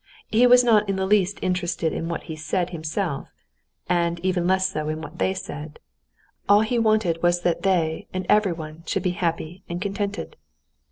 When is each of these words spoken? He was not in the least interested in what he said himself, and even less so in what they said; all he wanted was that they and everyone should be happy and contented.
He 0.31 0.47
was 0.47 0.63
not 0.63 0.89
in 0.89 0.95
the 0.95 1.05
least 1.05 1.37
interested 1.43 1.93
in 1.93 2.09
what 2.09 2.23
he 2.23 2.35
said 2.35 2.71
himself, 2.71 3.27
and 3.87 4.19
even 4.25 4.47
less 4.47 4.67
so 4.67 4.89
in 4.89 4.99
what 4.99 5.19
they 5.19 5.35
said; 5.35 5.77
all 6.49 6.61
he 6.61 6.79
wanted 6.79 7.21
was 7.21 7.41
that 7.43 7.61
they 7.61 8.07
and 8.11 8.25
everyone 8.27 8.81
should 8.87 9.03
be 9.03 9.11
happy 9.11 9.61
and 9.69 9.79
contented. 9.79 10.37